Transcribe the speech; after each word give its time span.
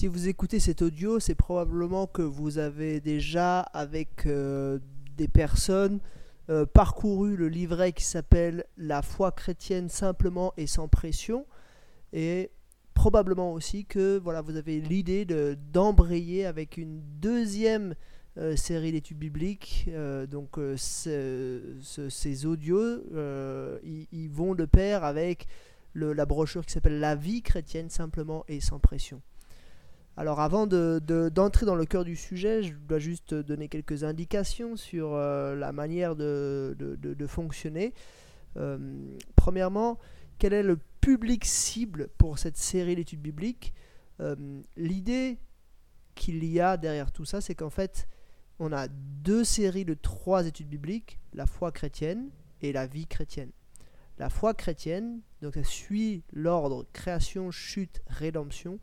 Si 0.00 0.06
vous 0.06 0.28
écoutez 0.28 0.60
cet 0.60 0.80
audio, 0.80 1.20
c'est 1.20 1.34
probablement 1.34 2.06
que 2.06 2.22
vous 2.22 2.56
avez 2.56 3.00
déjà, 3.00 3.60
avec 3.60 4.24
euh, 4.24 4.78
des 5.18 5.28
personnes, 5.28 6.00
euh, 6.48 6.64
parcouru 6.64 7.36
le 7.36 7.50
livret 7.50 7.92
qui 7.92 8.04
s'appelle 8.04 8.64
La 8.78 9.02
foi 9.02 9.30
chrétienne 9.30 9.90
simplement 9.90 10.54
et 10.56 10.66
sans 10.66 10.88
pression. 10.88 11.44
Et 12.14 12.50
probablement 12.94 13.52
aussi 13.52 13.84
que 13.84 14.16
voilà, 14.16 14.40
vous 14.40 14.56
avez 14.56 14.80
l'idée 14.80 15.26
d'embrayer 15.70 16.46
avec 16.46 16.78
une 16.78 17.02
deuxième 17.20 17.94
euh, 18.38 18.56
série 18.56 18.92
d'études 18.92 19.18
bibliques. 19.18 19.90
donc 20.30 20.58
ces 20.78 22.46
audios, 22.46 23.02
ils, 23.84 24.30
vont 24.30 24.54
de 24.54 24.64
pair 24.64 25.04
avec 25.04 25.46
la 25.94 26.24
brochure 26.24 26.64
qui 26.64 26.72
s'appelle 26.72 27.00
La 27.00 27.16
vie 27.16 27.42
chrétienne 27.42 27.90
simplement 27.90 28.46
et 28.48 28.60
sans 28.60 28.78
pression. 28.78 29.20
Alors 30.16 30.40
avant 30.40 30.66
d'entrer 30.66 31.66
dans 31.66 31.74
le 31.74 31.86
cœur 31.86 32.04
du 32.04 32.16
sujet, 32.16 32.62
je 32.62 32.74
dois 32.74 32.98
juste 32.98 33.34
donner 33.34 33.68
quelques 33.68 34.04
indications 34.04 34.76
sur 34.76 35.14
euh, 35.14 35.54
la 35.56 35.72
manière 35.72 36.16
de, 36.16 36.76
fonctionner. 37.26 37.94
Euh, 38.56 38.78
premièrement, 39.36 39.98
quel 40.38 40.52
est 40.52 40.62
le 40.62 40.78
public 41.00 41.44
cible 41.44 42.08
pour 42.18 42.38
cette 42.38 42.56
série 42.56 42.96
d'études 42.96 43.22
bibliques? 43.22 43.72
Euh, 44.20 44.60
L'idée 44.76 45.38
qu'il 46.14 46.44
y 46.44 46.60
a 46.60 46.76
derrière 46.76 47.12
tout 47.12 47.24
ça, 47.24 47.40
c'est 47.40 47.54
qu'en 47.54 47.70
fait, 47.70 48.06
on 48.58 48.72
a 48.72 48.88
deux 48.88 49.44
séries 49.44 49.86
de 49.86 49.94
trois 49.94 50.46
études 50.46 50.68
bibliques, 50.68 51.18
la 51.32 51.46
foi 51.46 51.72
chrétienne 51.72 52.28
et 52.60 52.72
la 52.72 52.86
vie 52.86 53.06
chrétienne. 53.06 53.52
La 54.18 54.28
foi 54.28 54.52
chrétienne, 54.52 55.20
donc 55.40 55.54
ça 55.54 55.64
suit 55.64 56.24
l'ordre 56.32 56.84
création, 56.92 57.50
chute, 57.50 58.02
rédemption 58.06 58.78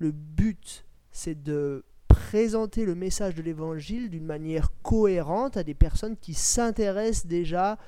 le 0.00 0.12
but, 0.12 0.86
c'est 1.12 1.40
de 1.40 1.84
présenter 2.08 2.84
le 2.84 2.94
message 2.94 3.34
de 3.34 3.42
l'évangile 3.42 4.10
d'une 4.10 4.24
manière 4.24 4.72
cohérente 4.82 5.56
à 5.56 5.62
des 5.62 5.74
personnes 5.74 6.16
qui 6.16 6.34
s'intéressent 6.34 7.26
déjà 7.26 7.78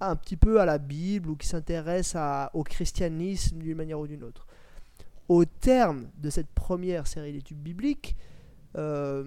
un 0.00 0.16
petit 0.16 0.36
peu 0.36 0.60
à 0.60 0.66
la 0.66 0.78
Bible 0.78 1.30
ou 1.30 1.36
qui 1.36 1.48
s'intéressent 1.48 2.50
au 2.52 2.62
christianisme 2.62 3.58
d'une 3.58 3.76
manière 3.76 3.98
ou 3.98 4.06
d'une 4.06 4.22
autre. 4.22 4.46
Au 5.28 5.46
terme 5.46 6.10
de 6.18 6.28
cette 6.28 6.48
première 6.48 7.06
série 7.06 7.32
d'études 7.32 7.62
bibliques, 7.62 8.16
euh, 8.76 9.24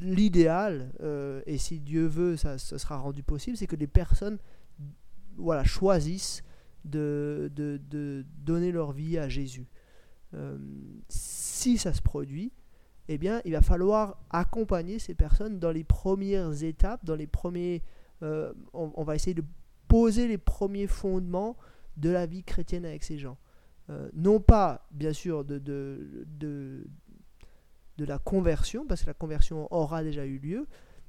l'idéal, 0.00 0.92
euh, 1.02 1.42
et 1.46 1.58
si 1.58 1.80
Dieu 1.80 2.06
veut, 2.06 2.36
ça, 2.36 2.56
sera 2.56 2.98
rendu 2.98 3.24
possible, 3.24 3.56
c'est 3.56 3.66
que 3.66 3.76
les 3.76 3.88
personnes 3.88 4.38
choisissent 5.64 6.44
de 6.84 7.50
donner 8.44 8.70
leur 8.70 8.92
vie 8.92 9.18
à 9.18 9.28
Jésus. 9.28 9.66
Euh, 10.34 10.56
si 11.08 11.78
ça 11.78 11.92
se 11.92 12.02
produit, 12.02 12.52
eh 13.08 13.18
bien, 13.18 13.42
il 13.44 13.52
va 13.52 13.62
falloir 13.62 14.18
accompagner 14.30 14.98
ces 14.98 15.14
personnes 15.14 15.58
dans 15.58 15.70
les 15.70 15.84
premières 15.84 16.62
étapes, 16.62 17.04
dans 17.04 17.14
les 17.14 17.26
premiers, 17.26 17.82
euh, 18.22 18.52
on, 18.72 19.02
va 19.02 19.14
essayer 19.14 19.34
de 19.34 19.44
poser 19.88 20.28
les 20.28 20.38
premiers 20.38 20.86
fondements 20.86 21.56
de 21.96 22.10
la 22.10 22.26
vie 22.26 22.44
chrétienne 22.44 22.84
avec 22.84 23.02
ces 23.02 23.18
gens. 23.18 23.36
Euh, 23.90 24.08
non 24.14 24.40
pas, 24.40 24.86
bien 24.92 25.12
sûr, 25.12 25.44
de, 25.44 25.58
de, 25.58 26.26
de, 26.38 26.86
de, 27.98 28.04
la 28.04 28.18
conversion, 28.18 28.86
parce 28.86 29.02
que 29.02 29.08
la 29.08 29.14
conversion 29.14 29.66
aura 29.72 30.02
déjà 30.04 30.24
eu 30.24 30.38
lieu, 30.38 30.66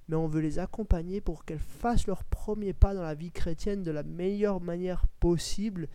mais 0.08 0.15
on 0.15 0.27
veut 0.27 0.41
les 0.41 0.59
accompagner 0.59 1.21
pour 1.21 1.45
qu'elles 1.45 1.59
fassent 1.59 2.08
leur 2.08 2.23
premier 2.23 2.73
pas 2.73 2.93
dans 2.93 3.03
la 3.03 3.15
vie 3.15 3.31
chrétienne 3.31 3.83
de 3.83 3.91
la 3.91 4.03
meilleure 4.03 4.59
manière 4.59 5.05
possible, 5.19 5.87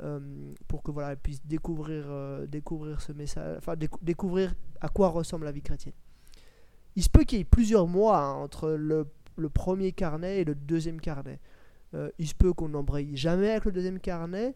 euh, 0.00 0.52
pour 0.68 0.82
que 0.82 0.90
voilà, 0.90 1.12
elle 1.12 1.16
puisse 1.16 1.44
découvrir, 1.46 2.04
euh, 2.08 2.46
découvrir 2.46 3.00
ce 3.00 3.12
message, 3.12 3.56
enfin 3.56 3.76
découvrir 4.02 4.54
à 4.82 4.88
quoi 4.88 5.08
ressemble 5.08 5.46
la 5.46 5.52
vie 5.52 5.62
chrétienne. 5.62 5.94
Il 6.96 7.02
se 7.02 7.08
peut 7.08 7.24
qu'il 7.24 7.38
y 7.38 7.40
ait 7.40 7.44
plusieurs 7.44 7.86
mois 7.86 8.18
hein, 8.18 8.34
entre 8.34 8.70
le, 8.70 9.06
premier 9.54 9.92
carnet 9.92 10.40
et 10.40 10.44
le 10.44 10.54
deuxième 10.54 11.00
carnet. 11.00 11.40
Euh, 11.94 12.10
il 12.18 12.28
se 12.28 12.34
peut 12.34 12.52
qu'on 12.52 12.68
n'embraye 12.68 13.16
jamais 13.16 13.50
avec 13.50 13.64
le 13.64 13.72
deuxième 13.72 13.98
carnet. 13.98 14.54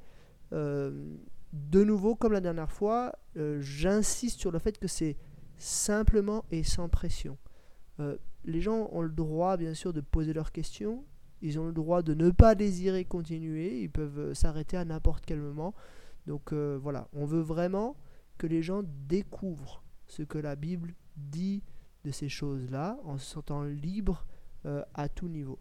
de 0.52 1.84
nouveau, 1.84 2.14
comme 2.14 2.32
la 2.32 2.40
dernière 2.40 2.70
fois, 2.70 3.12
j'insiste 3.60 4.40
sur 4.40 4.50
le 4.50 4.58
fait 4.58 4.78
que 4.78 4.88
c'est 4.88 5.16
simplement 5.56 6.44
et 6.50 6.64
sans 6.64 6.88
pression. 6.88 7.38
les 8.44 8.60
gens 8.60 8.88
ont 8.92 9.02
le 9.02 9.10
droit, 9.10 9.56
bien 9.56 9.74
sûr, 9.74 9.92
de 9.92 10.00
poser 10.00 10.32
leurs 10.32 10.52
questions. 10.52 11.04
Ils 11.42 11.58
ont 11.58 11.66
le 11.66 11.72
droit 11.72 12.02
de 12.02 12.14
ne 12.14 12.30
pas 12.30 12.54
désirer 12.54 13.04
continuer. 13.04 13.82
Ils 13.82 13.90
peuvent 13.90 14.34
s'arrêter 14.34 14.76
à 14.76 14.84
n'importe 14.84 15.24
quel 15.24 15.40
moment. 15.40 15.74
Donc 16.26 16.52
euh, 16.52 16.78
voilà, 16.80 17.08
on 17.12 17.24
veut 17.24 17.40
vraiment 17.40 17.96
que 18.38 18.46
les 18.46 18.62
gens 18.62 18.82
découvrent 19.08 19.82
ce 20.06 20.22
que 20.22 20.38
la 20.38 20.56
Bible 20.56 20.94
dit 21.16 21.62
de 22.04 22.10
ces 22.10 22.28
choses-là 22.28 22.98
en 23.04 23.18
se 23.18 23.26
sentant 23.26 23.62
libre 23.64 24.26
euh, 24.66 24.84
à 24.94 25.08
tout 25.08 25.28
niveau. 25.28 25.58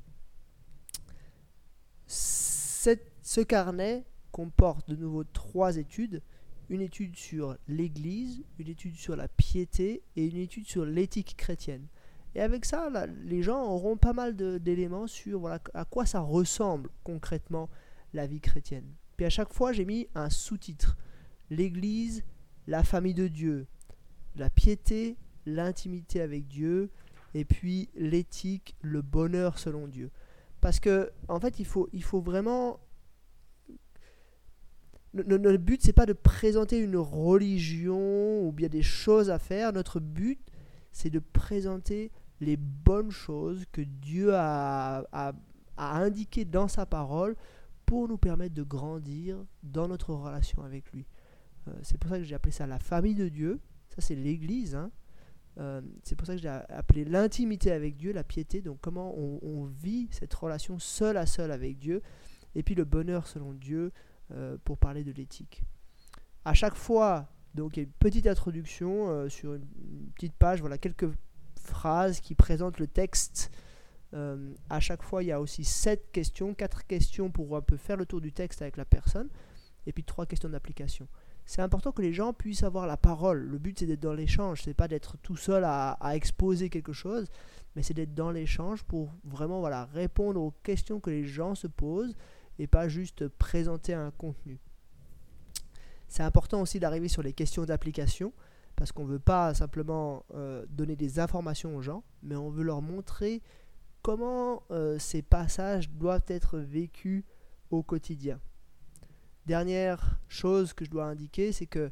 ce 2.07 3.41
carnet 3.41 4.06
comporte 4.31 4.89
de 4.89 4.95
nouveau 4.95 5.23
trois 5.23 5.78
études. 5.78 6.22
Une 6.69 6.81
étude 6.81 7.16
sur 7.16 7.57
l'Église, 7.68 8.44
une 8.59 8.68
étude 8.68 8.95
sur 8.95 9.16
la 9.16 9.28
piété 9.28 10.03
et 10.16 10.25
une 10.25 10.38
étude 10.38 10.68
sur 10.68 10.85
l'éthique 10.85 11.35
chrétienne. 11.35 11.88
Et 12.35 12.41
avec 12.41 12.66
ça, 12.66 12.90
les 13.23 13.41
gens 13.41 13.63
auront 13.63 13.97
pas 13.97 14.13
mal 14.13 14.35
d'éléments 14.35 15.07
sur 15.07 15.47
à 15.47 15.85
quoi 15.85 16.06
ça 16.06 16.19
ressemble 16.19 16.90
concrètement 17.03 17.69
la 18.13 18.28
vie 18.28 18.41
chrétienne. 18.41 18.94
Puis 19.17 19.25
à 19.25 19.29
chaque 19.29 19.53
fois, 19.53 19.73
j'ai 19.73 19.85
mis 19.85 20.07
un 20.16 20.29
sous-titre. 20.29 20.95
L'Église, 21.50 22.23
la 22.68 22.84
famille 22.84 23.16
de 23.16 23.28
Dieu, 23.28 23.68
la 24.35 24.50
piété, 24.50 25.18
l'intimité 25.45 26.22
avec 26.22 26.47
Dieu, 26.47 26.91
et 27.34 27.45
puis 27.45 27.89
l'éthique, 27.95 28.75
le 28.81 29.01
bonheur 29.01 29.59
selon 29.59 29.88
Dieu. 29.88 30.12
Parce 30.62 30.79
que, 30.79 31.12
en 31.28 31.39
fait, 31.39 31.59
il 31.59 31.66
faut, 31.66 31.89
il 31.94 32.03
faut 32.03 32.22
vraiment. 32.22 32.79
Notre 35.13 35.57
but, 35.57 35.81
c'est 35.81 35.94
pas 35.94 36.06
de 36.06 36.13
présenter 36.13 36.78
une 36.78 36.97
religion 36.97 38.45
ou 38.45 38.51
bien 38.51 38.68
des 38.68 38.84
choses 38.84 39.31
à 39.31 39.39
faire. 39.39 39.73
Notre 39.73 40.00
but, 40.00 40.39
c'est 40.91 41.09
de 41.09 41.19
présenter 41.19 42.11
les 42.41 42.57
bonnes 42.57 43.11
choses 43.11 43.66
que 43.72 43.81
Dieu 43.81 44.33
a, 44.33 45.03
a, 45.11 45.33
indiquées 45.77 46.45
dans 46.45 46.67
sa 46.67 46.85
parole 46.85 47.35
pour 47.85 48.07
nous 48.07 48.17
permettre 48.17 48.53
de 48.53 48.63
grandir 48.63 49.38
dans 49.63 49.88
notre 49.88 50.13
relation 50.13 50.63
avec 50.63 50.91
lui. 50.91 51.05
Euh, 51.67 51.72
c'est 51.81 51.97
pour 51.97 52.09
ça 52.09 52.17
que 52.17 52.23
j'ai 52.23 52.35
appelé 52.35 52.51
ça 52.51 52.67
la 52.67 52.79
famille 52.79 53.16
de 53.16 53.29
Dieu. 53.29 53.59
Ça, 53.89 54.01
c'est 54.01 54.16
l'Église. 54.16 54.75
Hein. 54.75 54.91
Euh, 55.57 55.81
c'est 56.03 56.16
pour 56.16 56.27
ça 56.27 56.35
que 56.35 56.41
j'ai 56.41 56.47
appelé 56.50 57.06
l'intimité 57.06 57.71
avec 57.71 57.97
Dieu, 57.97 58.13
la 58.13 58.23
piété. 58.23 58.61
Donc, 58.61 58.79
comment 58.81 59.17
on, 59.17 59.66
vit 59.66 60.07
cette 60.11 60.33
relation 60.33 60.79
seul 60.79 61.17
à 61.17 61.25
seul 61.25 61.51
avec 61.51 61.79
Dieu. 61.79 62.01
Et 62.56 62.63
puis, 62.63 62.75
le 62.75 62.85
bonheur 62.85 63.27
selon 63.27 63.53
Dieu 63.53 63.91
euh, 64.31 64.57
pour 64.63 64.77
parler 64.77 65.03
de 65.03 65.11
l'éthique. 65.11 65.63
À 66.45 66.53
chaque 66.53 66.75
fois, 66.75 67.27
donc, 67.56 67.78
il 67.78 67.80
y 67.80 67.84
a 67.84 67.86
une 67.86 67.94
petite 67.94 68.28
introduction 68.28 69.28
sur 69.30 69.56
une, 69.56 69.66
petite 70.16 70.34
page. 70.34 70.60
Voilà, 70.60 70.78
quelques 70.78 71.10
phrases 71.60 72.20
qui 72.20 72.36
présentent 72.36 72.80
le 72.80 72.88
texte. 72.88 73.52
Euh, 74.14 74.54
à 74.70 74.80
chaque 74.80 75.04
fois, 75.04 75.24
il 75.24 75.28
y 75.28 75.32
a 75.32 75.40
aussi 75.40 75.64
sept 75.64 76.12
questions, 76.12 76.54
quatre 76.54 76.86
questions 76.88 77.30
pour 77.30 77.56
un 77.56 77.62
peu 77.62 77.78
faire 77.78 77.98
le 77.98 78.06
tour 78.06 78.22
du 78.22 78.32
texte 78.32 78.62
avec 78.62 78.78
la 78.78 78.86
personne, 78.86 79.30
et 79.86 79.94
puis 79.94 80.04
trois 80.04 80.26
questions 80.26 80.50
d'application. 80.50 81.08
C'est 81.46 81.62
important 81.62 81.92
que 81.92 82.02
les 82.02 82.14
gens 82.14 82.34
puissent 82.34 82.64
avoir 82.64 82.86
la 82.86 82.98
parole. 82.98 83.40
Le 83.40 83.58
but, 83.58 83.80
c'est 83.80 83.88
d'être 83.88 84.00
dans 84.00 84.14
l'échange. 84.14 84.62
C'est 84.64 84.76
pas 84.76 84.88
d'être 84.88 85.18
tout 85.18 85.36
seul 85.36 85.64
à, 85.64 85.98
exposer 86.14 86.70
quelque 86.70 86.94
chose, 86.94 87.26
mais 87.76 87.81
c'est 87.81 87.96
d'être 87.96 88.14
dans 88.14 88.30
l'échange 88.30 88.84
pour 88.84 89.12
vraiment 89.24 89.60
voilà, 89.60 89.86
répondre 89.86 90.40
aux 90.42 90.54
questions 90.64 91.00
que 91.00 91.10
les 91.10 91.26
gens 91.26 91.56
se 91.56 91.66
posent 91.66 92.16
et 92.60 92.68
pas 92.68 92.88
juste 92.88 93.28
présenter 93.28 93.94
un 93.94 94.12
contenu. 94.12 94.60
C'est 96.09 96.24
important 96.24 96.62
aussi 96.62 96.80
d'arriver 96.80 97.08
sur 97.08 97.22
les 97.22 97.34
questions 97.34 97.64
d'application 97.64 98.34
parce 98.75 98.92
qu'on 98.92 99.04
ne 99.04 99.12
veut 99.12 99.19
pas 99.19 99.54
simplement 99.54 100.25
euh, 100.33 100.66
donner 100.69 100.95
des 100.95 101.19
informations 101.19 101.75
aux 101.75 101.81
gens, 101.81 102.04
mais 102.24 102.36
on 102.36 102.50
veut 102.50 102.63
leur 102.63 102.81
montrer 102.81 103.42
comment 104.01 104.63
euh, 104.72 104.98
ces 104.98 105.22
passages 105.22 105.89
doivent 105.89 106.24
être 106.28 106.57
vécus 106.57 107.24
au 107.69 107.83
quotidien. 107.83 108.39
Dernière 109.45 110.19
chose 110.28 110.74
que 110.74 110.83
je 110.83 110.89
dois 110.89 111.06
indiquer, 111.06 111.51
c'est 111.51 111.68
que 111.68 111.92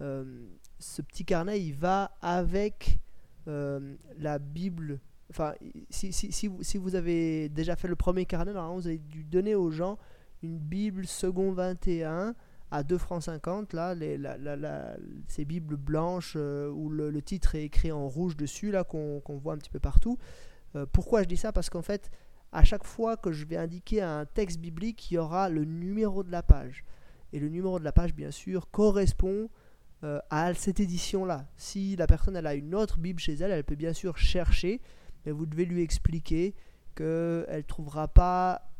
euh, 0.00 0.46
ce 0.78 1.00
petit 1.02 1.24
carnet, 1.24 1.60
il 1.60 1.74
va 1.74 2.16
avec 2.20 3.00
la 3.46 4.38
Bible. 4.38 5.00
Enfin, 5.28 5.52
si, 5.90 6.48
vous, 6.78 6.94
avez 6.94 7.50
déjà 7.50 7.76
fait 7.76 7.88
le 7.88 7.96
premier 7.96 8.24
carnet, 8.24 8.54
normalement, 8.54 8.76
vous 8.76 8.86
avez 8.86 8.98
dû 8.98 9.22
donner 9.22 9.54
aux 9.54 9.70
gens 9.70 9.98
une 10.42 10.58
Bible 10.58 11.06
second 11.06 11.52
21 11.52 12.34
à 12.74 12.82
2 12.82 12.98
francs 12.98 13.22
50, 13.22 13.72
là, 13.72 13.94
les, 13.94 14.18
ces 15.28 15.44
bibles 15.44 15.76
blanches 15.76 16.34
euh, 16.36 16.68
où 16.68 16.90
le, 16.90 17.22
titre 17.22 17.54
est 17.54 17.62
écrit 17.62 17.92
en 17.92 18.08
rouge 18.08 18.36
dessus, 18.36 18.72
là, 18.72 18.82
qu'on 18.82 19.22
voit 19.28 19.54
un 19.54 19.58
petit 19.58 19.70
peu 19.70 19.78
partout. 19.78 20.18
Euh, 20.74 20.84
pourquoi 20.92 21.22
je 21.22 21.28
dis 21.28 21.36
ça? 21.36 21.52
Parce 21.52 21.70
qu'en 21.70 21.82
fait, 21.82 22.10
à 22.50 22.64
chaque 22.64 22.82
fois 22.82 23.16
que 23.16 23.30
je 23.30 23.46
vais 23.46 23.56
indiquer 23.56 24.02
un 24.02 24.26
texte 24.26 24.58
biblique, 24.58 25.08
il 25.08 25.14
y 25.14 25.18
aura 25.18 25.48
le 25.48 25.64
numéro 25.64 26.24
de 26.24 26.32
la 26.32 26.42
page. 26.42 26.84
Et 27.32 27.38
le 27.38 27.48
numéro 27.48 27.78
de 27.78 27.84
la 27.84 27.92
page, 27.92 28.12
bien 28.12 28.32
sûr, 28.32 28.68
correspond 28.72 29.48
euh, 30.02 30.18
à 30.30 30.52
cette 30.52 30.80
édition-là. 30.80 31.46
Si 31.56 31.94
la 31.94 32.08
personne 32.08 32.34
elle 32.34 32.46
a 32.48 32.54
une 32.54 32.74
autre 32.74 32.98
Bible 32.98 33.20
chez 33.20 33.34
elle, 33.34 33.52
elle 33.52 33.62
peut 33.62 33.76
bien 33.76 33.92
sûr 33.92 34.18
chercher, 34.18 34.80
mais 35.24 35.30
vous 35.30 35.46
devez 35.46 35.64
lui 35.64 35.80
expliquer 35.80 36.56
qu'elle 36.96 37.46
ne 37.48 37.60
trouvera 37.62 38.08
pas 38.08 38.73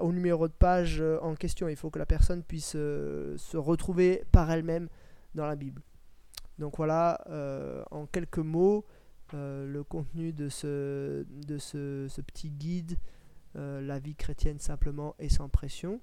au 0.00 0.12
numéro 0.12 0.48
de 0.48 0.52
page 0.52 1.00
euh, 1.00 1.18
en 1.20 1.34
question. 1.34 1.68
Il 1.68 1.76
faut 1.76 1.90
que 1.90 1.98
la 1.98 2.06
personne 2.06 2.42
puisse 2.42 2.74
euh, 2.76 3.36
se 3.36 3.56
retrouver 3.56 4.24
par 4.32 4.50
elle-même 4.50 4.88
dans 5.34 5.46
la 5.46 5.56
Bible. 5.56 5.82
Donc 6.58 6.76
voilà, 6.76 7.24
en 7.92 8.06
quelques 8.06 8.38
mots, 8.38 8.84
le 9.32 9.82
contenu 9.82 10.32
de 10.32 10.48
ce, 10.48 11.22
petit 12.26 12.50
guide, 12.50 12.98
La 13.54 14.00
vie 14.00 14.16
chrétienne 14.16 14.58
simplement 14.58 15.14
et 15.20 15.28
sans 15.28 15.48
pression. 15.48 16.00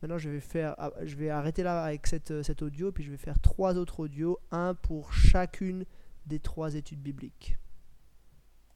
Maintenant, 0.00 0.18
je 0.18 0.30
vais, 0.30 0.62
ah, 0.62 0.92
arrêter 1.36 1.64
là 1.64 1.82
avec 1.82 2.06
cet 2.06 2.62
audio, 2.62 2.92
puis 2.92 3.02
je 3.02 3.10
vais 3.10 3.16
faire 3.16 3.40
trois 3.40 3.76
autres 3.76 3.98
audios, 3.98 4.38
un 4.52 4.74
pour 4.74 5.12
chacune 5.12 5.84
des 6.26 6.38
trois 6.38 6.74
études 6.76 7.02
bibliques. 7.02 7.58